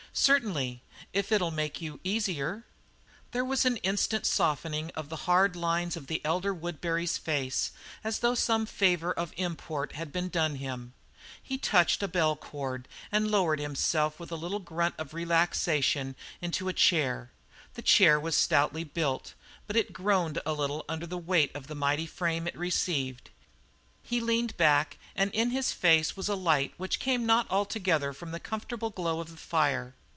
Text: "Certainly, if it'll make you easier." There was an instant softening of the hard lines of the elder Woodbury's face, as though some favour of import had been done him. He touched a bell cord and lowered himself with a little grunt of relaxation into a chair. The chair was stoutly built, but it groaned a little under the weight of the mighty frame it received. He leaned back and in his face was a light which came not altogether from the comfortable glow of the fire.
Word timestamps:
"Certainly, 0.13 0.81
if 1.13 1.31
it'll 1.31 1.51
make 1.51 1.79
you 1.79 2.01
easier." 2.03 2.65
There 3.31 3.45
was 3.45 3.63
an 3.63 3.77
instant 3.77 4.25
softening 4.25 4.91
of 4.93 5.07
the 5.07 5.15
hard 5.23 5.55
lines 5.55 5.95
of 5.95 6.07
the 6.07 6.19
elder 6.25 6.53
Woodbury's 6.53 7.17
face, 7.17 7.71
as 8.03 8.19
though 8.19 8.35
some 8.35 8.65
favour 8.65 9.13
of 9.13 9.31
import 9.37 9.93
had 9.93 10.11
been 10.11 10.27
done 10.27 10.55
him. 10.55 10.91
He 11.41 11.57
touched 11.57 12.03
a 12.03 12.09
bell 12.09 12.35
cord 12.35 12.89
and 13.09 13.31
lowered 13.31 13.61
himself 13.61 14.19
with 14.19 14.33
a 14.33 14.35
little 14.35 14.59
grunt 14.59 14.95
of 14.97 15.13
relaxation 15.13 16.17
into 16.41 16.67
a 16.67 16.73
chair. 16.73 17.31
The 17.75 17.81
chair 17.81 18.19
was 18.19 18.35
stoutly 18.35 18.83
built, 18.83 19.33
but 19.65 19.77
it 19.77 19.93
groaned 19.93 20.41
a 20.45 20.51
little 20.51 20.83
under 20.89 21.07
the 21.07 21.17
weight 21.17 21.55
of 21.55 21.67
the 21.67 21.73
mighty 21.75 22.05
frame 22.05 22.47
it 22.47 22.57
received. 22.57 23.29
He 24.03 24.19
leaned 24.19 24.57
back 24.57 24.97
and 25.15 25.31
in 25.31 25.51
his 25.51 25.71
face 25.71 26.17
was 26.17 26.27
a 26.27 26.35
light 26.35 26.73
which 26.75 26.99
came 26.99 27.25
not 27.25 27.49
altogether 27.49 28.11
from 28.11 28.31
the 28.31 28.39
comfortable 28.41 28.89
glow 28.89 29.21
of 29.21 29.29
the 29.31 29.37
fire. 29.37 29.95